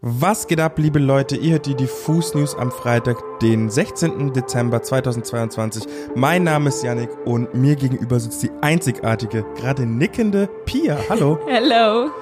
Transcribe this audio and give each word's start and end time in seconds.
Was 0.00 0.46
geht 0.46 0.60
ab, 0.60 0.78
liebe 0.78 1.00
Leute? 1.00 1.34
Ihr 1.34 1.54
hört 1.54 1.66
die 1.66 1.74
Diffus 1.74 2.32
News 2.32 2.54
am 2.54 2.70
Freitag, 2.70 3.16
den 3.40 3.68
16. 3.68 4.32
Dezember 4.32 4.80
2022. 4.80 5.86
Mein 6.14 6.44
Name 6.44 6.68
ist 6.68 6.84
Yannick 6.84 7.10
und 7.24 7.52
mir 7.52 7.74
gegenüber 7.74 8.20
sitzt 8.20 8.44
die 8.44 8.50
einzigartige, 8.60 9.44
gerade 9.56 9.86
nickende 9.86 10.48
Pia. 10.66 10.98
Hallo. 11.08 11.40
Hello. 11.48 12.12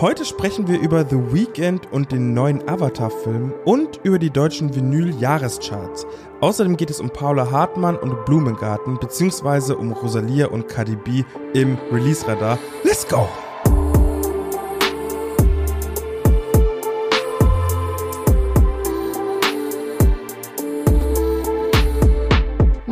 Heute 0.00 0.24
sprechen 0.24 0.66
wir 0.66 0.80
über 0.80 1.04
The 1.08 1.32
Weeknd 1.32 1.92
und 1.92 2.10
den 2.10 2.34
neuen 2.34 2.68
Avatar-Film 2.68 3.54
und 3.64 4.00
über 4.02 4.18
die 4.18 4.30
deutschen 4.30 4.74
Vinyl-Jahrescharts. 4.74 6.08
Außerdem 6.40 6.76
geht 6.76 6.90
es 6.90 6.98
um 6.98 7.10
Paula 7.10 7.52
Hartmann 7.52 7.96
und 7.96 8.24
Blumengarten, 8.24 8.98
beziehungsweise 8.98 9.76
um 9.76 9.92
Rosalia 9.92 10.48
und 10.48 10.66
Cardi 10.66 10.96
B 10.96 11.22
im 11.54 11.78
Release-Radar. 11.92 12.58
Let's 12.82 13.06
go! 13.06 13.28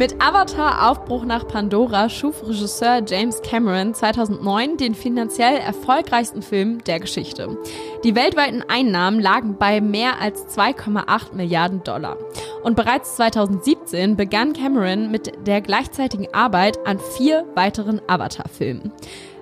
Mit 0.04 0.20
Avatar 0.20 0.90
Aufbruch 0.90 1.24
nach 1.24 1.48
Pandora 1.48 2.10
schuf 2.10 2.46
Regisseur 2.46 3.00
James 3.06 3.40
Cameron 3.40 3.94
2009 3.94 4.76
den 4.76 4.94
finanziell 4.94 5.56
erfolgreichsten 5.56 6.42
Film 6.42 6.84
der 6.84 7.00
Geschichte. 7.00 7.56
Die 8.04 8.14
weltweiten 8.14 8.62
Einnahmen 8.68 9.18
lagen 9.18 9.56
bei 9.56 9.80
mehr 9.80 10.20
als 10.20 10.46
2,8 10.58 11.34
Milliarden 11.34 11.82
Dollar. 11.84 12.18
Und 12.62 12.76
bereits 12.76 13.16
2017 13.16 14.14
begann 14.14 14.52
Cameron 14.52 15.10
mit 15.10 15.32
der 15.46 15.62
gleichzeitigen 15.62 16.28
Arbeit 16.34 16.86
an 16.86 16.98
vier 17.16 17.46
weiteren 17.54 18.02
Avatar-Filmen. 18.06 18.92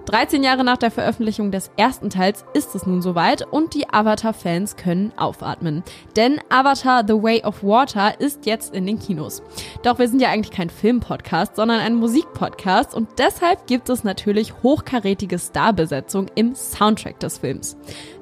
13 0.06 0.42
Jahre 0.42 0.64
nach 0.64 0.78
der 0.78 0.90
Veröffentlichung 0.90 1.52
des 1.52 1.70
ersten 1.76 2.10
Teils 2.10 2.44
ist 2.54 2.74
es 2.74 2.86
nun 2.86 3.02
soweit 3.02 3.46
und 3.50 3.74
die 3.74 3.88
Avatar-Fans 3.88 4.76
können 4.76 5.12
aufatmen. 5.16 5.84
Denn 6.16 6.40
Avatar 6.48 7.04
The 7.06 7.14
Way 7.14 7.44
of 7.44 7.62
Water 7.62 8.20
ist 8.20 8.46
jetzt 8.46 8.74
in 8.74 8.86
den 8.86 8.98
Kinos. 8.98 9.42
Doch 9.84 9.98
wir 9.98 10.08
sind 10.08 10.20
ja 10.20 10.30
eigentlich 10.30 10.50
kein 10.50 10.70
Filmpodcast, 10.70 11.56
sondern 11.56 11.80
ein 11.80 11.94
Musikpodcast 11.94 12.94
und 12.94 13.08
deshalb 13.18 13.66
gibt 13.66 13.88
es 13.88 14.02
natürlich 14.02 14.52
hochkarätige 14.62 15.38
Starbesetzung 15.38 16.26
im 16.34 16.54
Soundtrack 16.54 17.20
des 17.20 17.38
Films. 17.38 17.76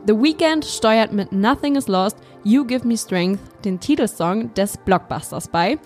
The 0.06 0.14
Weeknd 0.14 0.64
steuert 0.64 1.12
mit 1.12 1.32
Nothing 1.32 1.76
is 1.76 1.88
Lost, 1.88 2.18
You 2.44 2.64
Give 2.64 2.86
Me 2.86 2.96
Strength 2.96 3.40
den 3.64 3.80
Titelsong 3.80 4.52
des 4.54 4.76
Blockbusters 4.78 5.48
bei. 5.48 5.78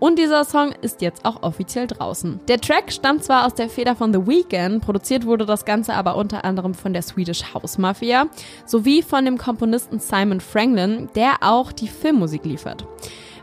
Und 0.00 0.18
dieser 0.18 0.44
Song 0.44 0.72
ist 0.82 1.00
jetzt 1.02 1.24
auch 1.24 1.42
offiziell 1.42 1.86
draußen. 1.86 2.40
Der 2.48 2.60
Track 2.60 2.92
stammt 2.92 3.24
zwar 3.24 3.46
aus 3.46 3.54
der 3.54 3.68
Feder 3.68 3.96
von 3.96 4.12
The 4.12 4.26
Weeknd, 4.26 4.84
produziert 4.84 5.24
wurde 5.24 5.46
das 5.46 5.64
Ganze 5.64 5.94
aber 5.94 6.16
unter 6.16 6.44
anderem 6.44 6.74
von 6.74 6.92
der 6.92 7.02
Swedish 7.02 7.54
House 7.54 7.78
Mafia 7.78 8.26
sowie 8.66 9.02
von 9.02 9.24
dem 9.24 9.38
Komponisten 9.38 10.00
Simon 10.00 10.40
Franklin, 10.40 11.08
der 11.14 11.36
auch 11.40 11.72
die 11.72 11.88
Filmmusik 11.88 12.44
liefert. 12.44 12.84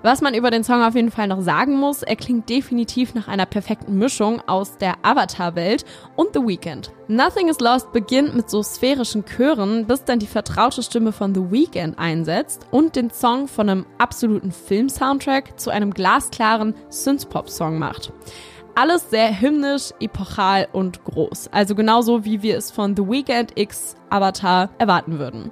Was 0.03 0.21
man 0.21 0.33
über 0.33 0.49
den 0.49 0.63
Song 0.63 0.81
auf 0.81 0.95
jeden 0.95 1.11
Fall 1.11 1.27
noch 1.27 1.41
sagen 1.41 1.77
muss, 1.77 2.02
er 2.02 2.16
klingt 2.16 2.49
definitiv 2.49 3.13
nach 3.13 3.27
einer 3.27 3.45
perfekten 3.45 3.99
Mischung 3.99 4.41
aus 4.47 4.77
der 4.77 4.95
Avatar-Welt 5.03 5.85
und 6.16 6.30
The 6.33 6.39
Weeknd. 6.39 6.91
Nothing 7.08 7.49
is 7.49 7.59
Lost 7.59 7.91
beginnt 7.91 8.35
mit 8.35 8.49
so 8.49 8.63
sphärischen 8.63 9.25
Chören, 9.25 9.85
bis 9.85 10.03
dann 10.03 10.17
die 10.17 10.25
vertraute 10.25 10.81
Stimme 10.81 11.11
von 11.11 11.35
The 11.35 11.52
Weeknd 11.52 11.99
einsetzt 11.99 12.66
und 12.71 12.95
den 12.95 13.11
Song 13.11 13.47
von 13.47 13.69
einem 13.69 13.85
absoluten 13.99 14.52
Film-Soundtrack 14.52 15.59
zu 15.59 15.69
einem 15.69 15.93
glasklaren 15.93 16.73
Synthpop-Song 16.89 17.77
macht. 17.77 18.11
Alles 18.73 19.09
sehr 19.11 19.39
hymnisch, 19.39 19.91
epochal 19.99 20.67
und 20.71 21.03
groß. 21.03 21.49
Also 21.52 21.75
genauso 21.75 22.25
wie 22.25 22.41
wir 22.41 22.58
es 22.58 22.71
von 22.71 22.95
The 22.95 23.03
Weeknd 23.08 23.52
X 23.55 23.95
Avatar 24.09 24.71
erwarten 24.80 25.19
würden. 25.19 25.52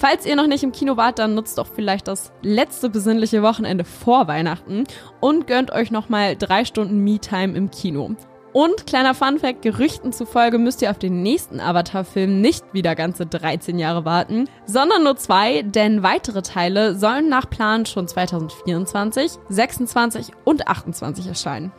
Falls 0.00 0.24
ihr 0.24 0.34
noch 0.34 0.46
nicht 0.46 0.64
im 0.64 0.72
Kino 0.72 0.96
wart, 0.96 1.18
dann 1.18 1.34
nutzt 1.34 1.58
doch 1.58 1.66
vielleicht 1.66 2.08
das 2.08 2.32
letzte 2.40 2.88
besinnliche 2.88 3.42
Wochenende 3.42 3.84
vor 3.84 4.28
Weihnachten 4.28 4.84
und 5.20 5.46
gönnt 5.46 5.72
euch 5.72 5.90
nochmal 5.90 6.36
drei 6.36 6.64
Stunden 6.64 7.04
Me-Time 7.04 7.54
im 7.54 7.70
Kino. 7.70 8.12
Und 8.54 8.86
kleiner 8.86 9.14
Funfact, 9.14 9.60
Gerüchten 9.60 10.14
zufolge 10.14 10.56
müsst 10.56 10.80
ihr 10.80 10.90
auf 10.90 10.98
den 10.98 11.22
nächsten 11.22 11.60
Avatar-Film 11.60 12.40
nicht 12.40 12.64
wieder 12.72 12.94
ganze 12.94 13.26
13 13.26 13.78
Jahre 13.78 14.06
warten, 14.06 14.48
sondern 14.64 15.04
nur 15.04 15.16
zwei, 15.18 15.60
denn 15.60 16.02
weitere 16.02 16.40
Teile 16.40 16.94
sollen 16.94 17.28
nach 17.28 17.50
Plan 17.50 17.84
schon 17.84 18.08
2024, 18.08 19.32
26 19.50 20.28
und 20.46 20.66
28 20.66 21.26
erscheinen. 21.26 21.72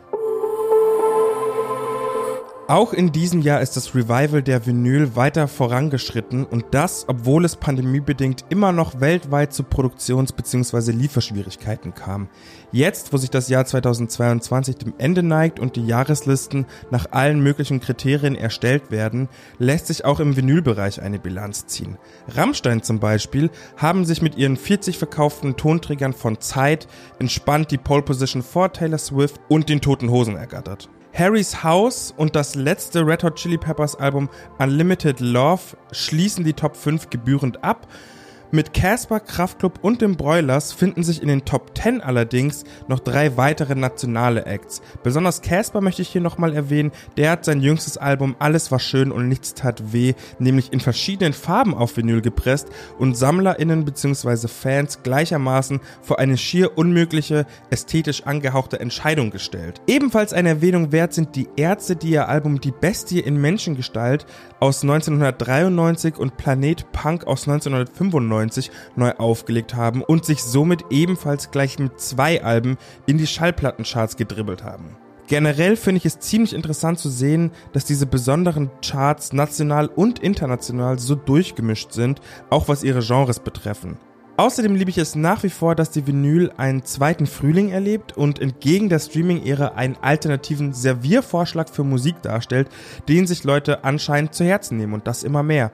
Auch 2.68 2.92
in 2.92 3.10
diesem 3.10 3.42
Jahr 3.42 3.60
ist 3.60 3.76
das 3.76 3.92
Revival 3.92 4.40
der 4.40 4.64
Vinyl 4.64 5.16
weiter 5.16 5.48
vorangeschritten 5.48 6.44
und 6.44 6.66
das, 6.70 7.04
obwohl 7.08 7.44
es 7.44 7.56
pandemiebedingt 7.56 8.44
immer 8.50 8.70
noch 8.70 9.00
weltweit 9.00 9.52
zu 9.52 9.64
Produktions- 9.64 10.32
bzw. 10.32 10.92
Lieferschwierigkeiten 10.92 11.92
kam. 11.92 12.28
Jetzt, 12.70 13.12
wo 13.12 13.16
sich 13.16 13.30
das 13.30 13.48
Jahr 13.48 13.64
2022 13.66 14.76
dem 14.76 14.94
Ende 14.96 15.24
neigt 15.24 15.58
und 15.58 15.74
die 15.74 15.84
Jahreslisten 15.84 16.66
nach 16.92 17.10
allen 17.10 17.40
möglichen 17.40 17.80
Kriterien 17.80 18.36
erstellt 18.36 18.92
werden, 18.92 19.28
lässt 19.58 19.88
sich 19.88 20.04
auch 20.04 20.20
im 20.20 20.36
Vinylbereich 20.36 21.02
eine 21.02 21.18
Bilanz 21.18 21.66
ziehen. 21.66 21.98
Rammstein 22.28 22.84
zum 22.84 23.00
Beispiel 23.00 23.50
haben 23.76 24.04
sich 24.04 24.22
mit 24.22 24.36
ihren 24.36 24.56
40 24.56 24.98
verkauften 24.98 25.56
Tonträgern 25.56 26.12
von 26.12 26.40
Zeit 26.40 26.86
entspannt 27.18 27.72
die 27.72 27.78
Pole 27.78 28.02
Position 28.02 28.44
vor 28.44 28.72
Taylor 28.72 28.98
Swift 28.98 29.40
und 29.48 29.68
den 29.68 29.80
Toten 29.80 30.10
Hosen 30.10 30.36
ergattert. 30.36 30.88
Harry's 31.14 31.62
House 31.62 32.14
und 32.16 32.34
das 32.34 32.54
letzte 32.54 33.06
Red 33.06 33.22
Hot 33.22 33.36
Chili 33.36 33.58
Peppers 33.58 33.94
Album 33.96 34.30
Unlimited 34.58 35.20
Love 35.20 35.60
schließen 35.92 36.42
die 36.42 36.54
Top 36.54 36.74
5 36.74 37.10
gebührend 37.10 37.62
ab 37.62 37.86
mit 38.52 38.74
Casper, 38.74 39.18
Kraftklub 39.18 39.78
und 39.82 40.02
dem 40.02 40.16
Broilers 40.16 40.72
finden 40.72 41.02
sich 41.02 41.22
in 41.22 41.28
den 41.28 41.46
Top 41.46 41.76
10 41.76 42.02
allerdings 42.02 42.64
noch 42.86 43.00
drei 43.00 43.38
weitere 43.38 43.74
nationale 43.74 44.44
Acts. 44.44 44.82
Besonders 45.02 45.40
Casper 45.40 45.80
möchte 45.80 46.02
ich 46.02 46.10
hier 46.10 46.20
nochmal 46.20 46.54
erwähnen, 46.54 46.92
der 47.16 47.30
hat 47.30 47.46
sein 47.46 47.62
jüngstes 47.62 47.96
Album 47.96 48.36
Alles 48.38 48.70
war 48.70 48.78
schön 48.78 49.10
und 49.10 49.28
nichts 49.28 49.54
tat 49.54 49.92
weh, 49.92 50.12
nämlich 50.38 50.72
in 50.72 50.80
verschiedenen 50.80 51.32
Farben 51.32 51.74
auf 51.74 51.96
Vinyl 51.96 52.20
gepresst 52.20 52.68
und 52.98 53.16
SammlerInnen 53.16 53.86
bzw. 53.86 54.48
Fans 54.48 55.02
gleichermaßen 55.02 55.80
vor 56.02 56.18
eine 56.18 56.36
schier 56.36 56.76
unmögliche, 56.76 57.46
ästhetisch 57.70 58.24
angehauchte 58.24 58.80
Entscheidung 58.80 59.30
gestellt. 59.30 59.80
Ebenfalls 59.86 60.34
eine 60.34 60.50
Erwähnung 60.50 60.92
wert 60.92 61.14
sind 61.14 61.36
die 61.36 61.48
Ärzte, 61.56 61.96
die 61.96 62.10
ihr 62.10 62.28
Album 62.28 62.60
Die 62.60 62.72
Bestie 62.72 63.20
in 63.20 63.40
Menschengestalt 63.40 64.26
aus 64.60 64.82
1993 64.82 66.18
und 66.18 66.36
Planet 66.36 66.92
Punk 66.92 67.26
aus 67.26 67.48
1995 67.48 68.41
1990 68.42 68.70
neu 68.96 69.12
aufgelegt 69.12 69.74
haben 69.74 70.02
und 70.02 70.24
sich 70.24 70.42
somit 70.42 70.84
ebenfalls 70.90 71.50
gleich 71.50 71.78
mit 71.78 72.00
zwei 72.00 72.42
Alben 72.42 72.76
in 73.06 73.18
die 73.18 73.26
Schallplattencharts 73.26 74.16
gedribbelt 74.16 74.62
haben. 74.62 74.96
Generell 75.28 75.76
finde 75.76 75.98
ich 75.98 76.06
es 76.06 76.18
ziemlich 76.18 76.52
interessant 76.52 76.98
zu 76.98 77.08
sehen, 77.08 77.52
dass 77.72 77.84
diese 77.84 78.06
besonderen 78.06 78.70
Charts 78.84 79.32
national 79.32 79.86
und 79.86 80.18
international 80.18 80.98
so 80.98 81.14
durchgemischt 81.14 81.92
sind, 81.92 82.20
auch 82.50 82.68
was 82.68 82.82
ihre 82.82 83.00
Genres 83.00 83.40
betreffen. 83.40 83.96
Außerdem 84.36 84.74
liebe 84.74 84.90
ich 84.90 84.98
es 84.98 85.14
nach 85.14 85.42
wie 85.42 85.50
vor, 85.50 85.74
dass 85.74 85.90
die 85.90 86.06
Vinyl 86.06 86.50
einen 86.56 86.84
zweiten 86.84 87.26
Frühling 87.26 87.70
erlebt 87.70 88.16
und 88.16 88.40
entgegen 88.40 88.88
der 88.88 88.98
Streaming-Ära 88.98 89.68
einen 89.68 89.96
alternativen 90.00 90.72
Serviervorschlag 90.72 91.68
für 91.68 91.84
Musik 91.84 92.22
darstellt, 92.22 92.68
den 93.08 93.26
sich 93.26 93.44
Leute 93.44 93.84
anscheinend 93.84 94.34
zu 94.34 94.44
Herzen 94.44 94.78
nehmen 94.78 94.94
und 94.94 95.06
das 95.06 95.22
immer 95.22 95.42
mehr. 95.42 95.70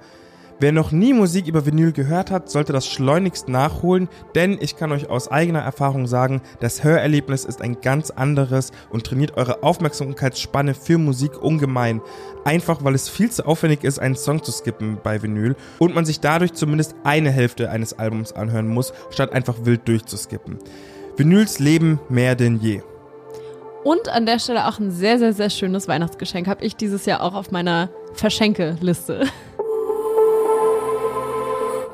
Wer 0.61 0.73
noch 0.73 0.91
nie 0.91 1.13
Musik 1.13 1.47
über 1.47 1.67
Vinyl 1.67 1.93
gehört 1.93 2.33
hat, 2.33 2.51
sollte 2.51 2.73
das 2.73 2.85
schleunigst 2.85 3.49
nachholen, 3.49 4.09
denn 4.35 4.59
ich 4.61 4.77
kann 4.77 4.91
euch 4.91 5.09
aus 5.09 5.31
eigener 5.31 5.61
Erfahrung 5.61 6.09
sagen, 6.09 6.43
das 6.59 6.83
Hörerlebnis 6.83 7.45
ist 7.45 7.63
ein 7.63 7.81
ganz 7.81 8.11
anderes 8.11 8.73
und 8.91 9.07
trainiert 9.07 9.37
eure 9.37 9.63
Aufmerksamkeitsspanne 9.63 10.75
für 10.75 10.99
Musik 10.99 11.41
ungemein. 11.41 12.01
Einfach 12.45 12.83
weil 12.83 12.97
es 12.97 13.09
viel 13.09 13.31
zu 13.31 13.47
aufwendig 13.47 13.85
ist, 13.85 14.01
einen 14.01 14.17
Song 14.17 14.43
zu 14.43 14.51
skippen 14.51 14.99
bei 15.01 15.23
Vinyl 15.23 15.55
und 15.79 15.95
man 15.95 16.05
sich 16.05 16.19
dadurch 16.19 16.55
zumindest 16.55 16.97
eine 17.05 17.31
Hälfte 17.31 17.71
eines 17.71 17.97
Albums 17.97 18.33
anhören 18.33 18.67
muss, 18.67 18.93
statt 19.11 19.33
einfach 19.33 19.65
wild 19.65 19.87
durchzuskippen. 19.87 20.59
Vinyls 21.17 21.61
leben 21.61 22.01
mehr 22.09 22.35
denn 22.35 22.59
je. 22.59 22.83
Und 23.85 24.09
an 24.09 24.27
der 24.27 24.41
Stelle 24.41 24.67
auch 24.67 24.81
ein 24.81 24.91
sehr, 24.91 25.21
sehr, 25.21 25.33
sehr 25.33 25.51
schönes 25.51 25.87
Weihnachtsgeschenk 25.87 26.49
habe 26.49 26.65
ich 26.65 26.75
dieses 26.75 27.07
Jahr 27.07 27.23
auch 27.23 27.35
auf 27.35 27.53
meiner 27.53 27.91
Verschenkeliste. 28.15 29.25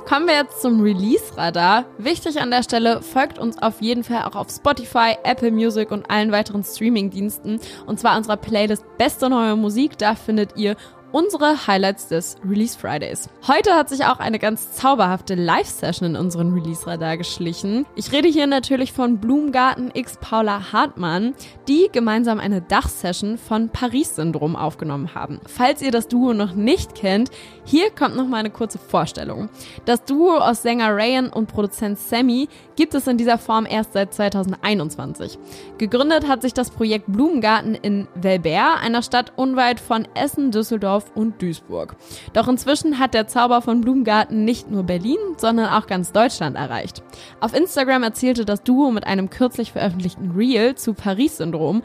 Kommen 0.06 0.26
wir 0.26 0.34
jetzt 0.34 0.60
zum 0.60 0.82
Release-Radar. 0.82 1.86
Wichtig 1.96 2.38
an 2.38 2.50
der 2.50 2.62
Stelle, 2.62 3.00
folgt 3.00 3.38
uns 3.38 3.56
auf 3.62 3.80
jeden 3.80 4.04
Fall 4.04 4.24
auch 4.24 4.36
auf 4.36 4.50
Spotify, 4.50 5.16
Apple 5.24 5.50
Music 5.50 5.90
und 5.90 6.10
allen 6.10 6.30
weiteren 6.30 6.62
Streaming-Diensten. 6.62 7.58
Und 7.86 7.98
zwar 7.98 8.14
unserer 8.18 8.36
Playlist 8.36 8.84
Beste 8.98 9.30
neue 9.30 9.56
Musik. 9.56 9.96
Da 9.96 10.14
findet 10.14 10.58
ihr 10.58 10.76
unsere 11.14 11.68
Highlights 11.68 12.08
des 12.08 12.36
Release 12.44 12.76
Fridays. 12.76 13.28
Heute 13.46 13.74
hat 13.74 13.88
sich 13.88 14.04
auch 14.04 14.18
eine 14.18 14.40
ganz 14.40 14.72
zauberhafte 14.72 15.36
Live-Session 15.36 16.08
in 16.08 16.16
unseren 16.16 16.52
Release-Radar 16.52 17.16
geschlichen. 17.16 17.86
Ich 17.94 18.10
rede 18.10 18.26
hier 18.26 18.48
natürlich 18.48 18.92
von 18.92 19.18
Blumengarten 19.18 19.92
x 19.94 20.18
Paula 20.20 20.72
Hartmann, 20.72 21.34
die 21.68 21.88
gemeinsam 21.92 22.40
eine 22.40 22.62
Dachsession 22.62 23.38
von 23.38 23.68
Paris-Syndrom 23.68 24.56
aufgenommen 24.56 25.14
haben. 25.14 25.38
Falls 25.46 25.82
ihr 25.82 25.92
das 25.92 26.08
Duo 26.08 26.32
noch 26.32 26.56
nicht 26.56 26.96
kennt, 26.96 27.30
hier 27.64 27.90
kommt 27.90 28.16
noch 28.16 28.26
mal 28.26 28.38
eine 28.38 28.50
kurze 28.50 28.78
Vorstellung. 28.78 29.50
Das 29.84 30.04
Duo 30.04 30.38
aus 30.38 30.62
Sänger 30.62 30.96
Rayan 30.96 31.28
und 31.28 31.46
Produzent 31.46 31.96
Sammy 31.96 32.48
gibt 32.74 32.92
es 32.92 33.06
in 33.06 33.18
dieser 33.18 33.38
Form 33.38 33.66
erst 33.66 33.92
seit 33.92 34.12
2021. 34.12 35.38
Gegründet 35.78 36.26
hat 36.26 36.42
sich 36.42 36.54
das 36.54 36.72
Projekt 36.72 37.04
Blumengarten 37.06 37.76
in 37.76 38.08
Velbert, 38.16 38.82
einer 38.82 39.02
Stadt 39.02 39.32
unweit 39.36 39.78
von 39.78 40.08
Essen, 40.14 40.50
Düsseldorf 40.50 41.03
und 41.14 41.40
Duisburg. 41.40 41.96
Doch 42.32 42.48
inzwischen 42.48 42.98
hat 42.98 43.14
der 43.14 43.26
Zauber 43.26 43.62
von 43.62 43.80
Blumengarten 43.80 44.44
nicht 44.44 44.70
nur 44.70 44.82
Berlin, 44.82 45.18
sondern 45.36 45.72
auch 45.72 45.86
ganz 45.86 46.12
Deutschland 46.12 46.56
erreicht. 46.56 47.02
Auf 47.40 47.54
Instagram 47.54 48.02
erzielte 48.02 48.44
das 48.44 48.62
Duo 48.62 48.90
mit 48.90 49.06
einem 49.06 49.30
kürzlich 49.30 49.72
veröffentlichten 49.72 50.32
Reel 50.32 50.74
zu 50.74 50.94
Paris-Syndrom 50.94 51.82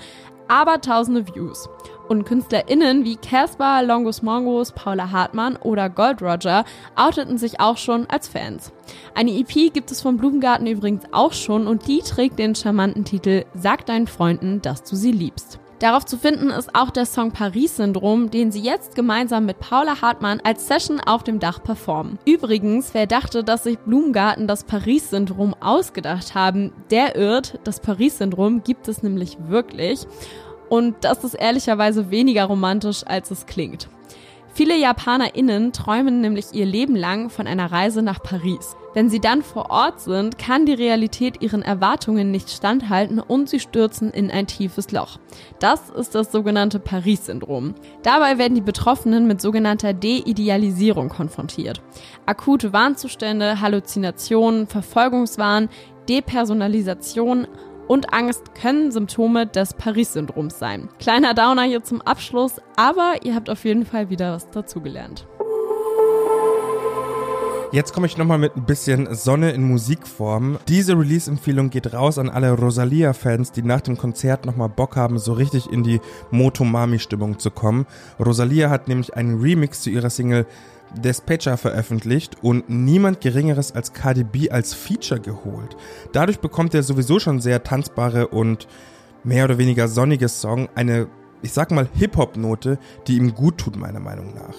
aber 0.50 0.82
tausende 0.82 1.26
Views. 1.28 1.70
Und 2.10 2.26
KünstlerInnen 2.26 3.06
wie 3.06 3.16
Casper, 3.16 3.84
Longus 3.84 4.24
Mongos, 4.24 4.72
Paula 4.72 5.12
Hartmann 5.12 5.56
oder 5.58 5.90
Gold 5.90 6.22
Roger 6.24 6.66
outeten 6.96 7.38
sich 7.38 7.60
auch 7.60 7.78
schon 7.78 8.08
als 8.10 8.28
Fans. 8.28 8.74
Eine 9.14 9.32
EP 9.32 9.72
gibt 9.72 9.92
es 9.92 10.02
vom 10.02 10.18
Blumengarten 10.18 10.66
übrigens 10.66 11.04
auch 11.12 11.34
schon 11.34 11.68
und 11.68 11.88
die 11.88 12.00
trägt 12.00 12.40
den 12.40 12.56
charmanten 12.56 13.06
Titel 13.06 13.46
Sag 13.54 13.86
deinen 13.86 14.08
Freunden, 14.08 14.62
dass 14.62 14.84
du 14.84 14.96
sie 14.96 15.12
liebst. 15.12 15.60
Darauf 15.80 16.06
zu 16.06 16.18
finden 16.18 16.50
ist 16.50 16.76
auch 16.76 16.90
der 16.90 17.06
Song 17.06 17.32
Paris-Syndrom, 17.32 18.30
den 18.30 18.52
sie 18.52 18.60
jetzt 18.60 18.96
gemeinsam 18.96 19.46
mit 19.46 19.60
Paula 19.60 20.02
Hartmann 20.02 20.42
als 20.44 20.68
Session 20.68 21.00
auf 21.00 21.24
dem 21.24 21.40
Dach 21.40 21.64
performen. 21.64 22.20
Übrigens, 22.26 22.94
wer 22.94 23.08
dachte, 23.08 23.46
dass 23.46 23.64
sich 23.64 23.80
Blumengarten 23.80 24.46
das 24.46 24.66
Paris-Syndrom 24.66 25.56
ausgedacht 25.62 26.36
haben, 26.36 26.74
der 26.92 27.16
irrt. 27.16 27.60
Das 27.64 27.80
Paris-Syndrom 27.80 28.62
gibt 28.64 28.90
es 28.90 29.04
nämlich 29.04 29.38
wirklich. 29.48 30.06
Und 30.68 30.98
das 31.02 31.24
ist 31.24 31.36
ehrlicherweise 31.36 32.12
weniger 32.12 32.44
romantisch, 32.44 33.04
als 33.06 33.32
es 33.32 33.46
klingt. 33.46 33.88
Viele 34.54 34.78
JapanerInnen 34.78 35.72
träumen 35.72 36.20
nämlich 36.20 36.48
ihr 36.54 36.66
Leben 36.66 36.98
lang 36.98 37.30
von 37.30 37.48
einer 37.48 37.72
Reise 37.72 38.02
nach 38.02 38.22
Paris. 38.22 38.76
Wenn 38.94 39.10
sie 39.10 39.20
dann 39.20 39.44
vor 39.44 39.70
Ort 39.70 40.00
sind, 40.00 40.38
kann 40.38 40.66
die 40.66 40.74
Realität 40.74 41.42
ihren 41.42 41.62
Erwartungen 41.62 42.32
nicht 42.32 42.50
standhalten 42.50 43.20
und 43.20 43.48
sie 43.48 43.60
stürzen 43.60 44.12
in 44.12 44.32
ein 44.32 44.48
tiefes 44.48 44.92
Loch. 44.92 45.20
Das 45.60 45.90
ist 45.92 46.16
das 46.16 46.32
sogenannte 46.32 46.80
Paris-Syndrom. 46.80 47.76
Dabei 48.02 48.38
werden 48.38 48.56
die 48.56 48.62
Betroffenen 48.62 49.28
mit 49.28 49.42
sogenannter 49.42 49.94
De-Idealisierung 49.94 51.10
konfrontiert. 51.10 51.82
Akute 52.26 52.74
Warnzustände, 52.74 53.62
Halluzinationen, 53.62 54.66
Verfolgungswahn, 54.66 55.70
Depersonalisation 56.08 57.48
und 57.88 58.14
Angst 58.14 58.56
können 58.56 58.92
Symptome 58.92 59.48
des 59.48 59.74
Paris-Syndroms 59.74 60.58
sein. 60.58 60.90
Kleiner 61.00 61.34
Downer 61.34 61.64
hier 61.64 61.84
zum 61.84 62.02
Abschluss, 62.02 62.62
aber 62.76 63.16
ihr 63.24 63.36
habt 63.36 63.50
auf 63.50 63.66
jeden 63.66 63.86
Fall 63.86 64.10
wieder 64.10 64.34
was 64.34 64.50
dazugelernt. 64.50 65.28
Jetzt 67.72 67.94
komme 67.94 68.08
ich 68.08 68.18
nochmal 68.18 68.40
mit 68.40 68.58
ein 68.58 68.66
bisschen 68.66 69.14
Sonne 69.14 69.52
in 69.52 69.62
Musikform. 69.62 70.58
Diese 70.68 70.98
Release-Empfehlung 70.98 71.70
geht 71.70 71.94
raus 71.94 72.18
an 72.18 72.28
alle 72.28 72.54
Rosalia-Fans, 72.54 73.52
die 73.52 73.62
nach 73.62 73.82
dem 73.82 73.96
Konzert 73.96 74.48
nochmal 74.48 74.70
Bock 74.70 74.96
haben, 74.96 75.20
so 75.20 75.34
richtig 75.34 75.72
in 75.72 75.84
die 75.84 76.02
Motomami-Stimmung 76.32 77.38
zu 77.38 77.52
kommen. 77.52 77.86
Rosalia 78.20 78.72
hat 78.72 78.88
nämlich 78.88 79.16
einen 79.16 79.40
Remix 79.40 79.84
zu 79.84 79.92
ihrer 79.92 80.10
Single 80.10 80.48
Despecha 80.96 81.58
veröffentlicht 81.58 82.38
und 82.42 82.68
niemand 82.72 83.22
Geringeres 83.22 83.72
als 83.72 83.94
KDB 83.94 84.50
als 84.50 84.74
Feature 84.74 85.20
geholt. 85.20 85.78
Dadurch 86.12 86.40
bekommt 86.40 86.74
der 86.74 86.82
sowieso 86.82 87.20
schon 87.20 87.40
sehr 87.40 87.64
tanzbare 87.64 88.30
und 88.30 88.68
mehr 89.24 89.46
oder 89.46 89.60
weniger 89.60 89.88
sonnige 89.88 90.28
Song 90.28 90.70
eine, 90.74 91.06
ich 91.44 91.54
sag 91.54 91.70
mal, 91.70 91.88
Hip-Hop-Note, 91.94 92.80
die 93.06 93.18
ihm 93.18 93.36
gut 93.36 93.60
tut, 93.60 93.76
meiner 93.76 94.00
Meinung 94.00 94.34
nach. 94.34 94.56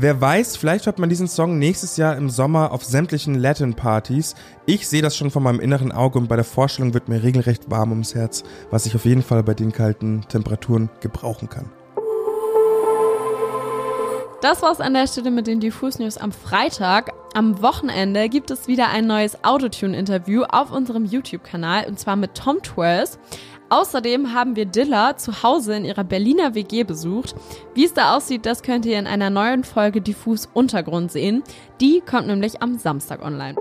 Wer 0.00 0.20
weiß, 0.20 0.56
vielleicht 0.56 0.86
hört 0.86 1.00
man 1.00 1.08
diesen 1.08 1.26
Song 1.26 1.58
nächstes 1.58 1.96
Jahr 1.96 2.16
im 2.16 2.30
Sommer 2.30 2.70
auf 2.70 2.84
sämtlichen 2.84 3.34
Latin-Partys. 3.34 4.36
Ich 4.64 4.86
sehe 4.86 5.02
das 5.02 5.16
schon 5.16 5.32
von 5.32 5.42
meinem 5.42 5.58
inneren 5.58 5.90
Auge 5.90 6.20
und 6.20 6.28
bei 6.28 6.36
der 6.36 6.44
Vorstellung 6.44 6.94
wird 6.94 7.08
mir 7.08 7.24
regelrecht 7.24 7.68
warm 7.68 7.90
ums 7.90 8.14
Herz, 8.14 8.44
was 8.70 8.86
ich 8.86 8.94
auf 8.94 9.04
jeden 9.04 9.24
Fall 9.24 9.42
bei 9.42 9.54
den 9.54 9.72
kalten 9.72 10.20
Temperaturen 10.28 10.88
gebrauchen 11.00 11.48
kann. 11.48 11.72
Das 14.40 14.62
war's 14.62 14.80
an 14.80 14.94
der 14.94 15.08
Stelle 15.08 15.32
mit 15.32 15.48
den 15.48 15.58
Diffus 15.58 15.98
News 15.98 16.16
am 16.16 16.30
Freitag. 16.30 17.12
Am 17.34 17.60
Wochenende 17.60 18.28
gibt 18.28 18.52
es 18.52 18.68
wieder 18.68 18.90
ein 18.90 19.08
neues 19.08 19.42
Autotune-Interview 19.42 20.44
auf 20.44 20.70
unserem 20.70 21.06
YouTube-Kanal 21.06 21.86
und 21.88 21.98
zwar 21.98 22.14
mit 22.14 22.36
Tom 22.36 22.62
Twers. 22.62 23.18
Außerdem 23.70 24.32
haben 24.32 24.56
wir 24.56 24.64
Dilla 24.64 25.16
zu 25.16 25.42
Hause 25.42 25.74
in 25.76 25.84
ihrer 25.84 26.04
Berliner 26.04 26.54
WG 26.54 26.84
besucht. 26.84 27.34
Wie 27.74 27.84
es 27.84 27.92
da 27.92 28.16
aussieht, 28.16 28.46
das 28.46 28.62
könnt 28.62 28.86
ihr 28.86 28.98
in 28.98 29.06
einer 29.06 29.30
neuen 29.30 29.62
Folge 29.64 30.00
Diffus 30.00 30.48
Untergrund 30.52 31.12
sehen. 31.12 31.42
Die 31.80 32.00
kommt 32.00 32.28
nämlich 32.28 32.62
am 32.62 32.78
Samstag 32.78 33.22
online. 33.22 33.56